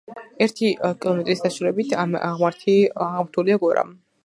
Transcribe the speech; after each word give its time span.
ერთი 0.45 0.71
კილომეტრის 1.07 1.43
დაშორებით 1.43 1.93
აღმართულია 2.05 3.63
გორა 3.67 3.89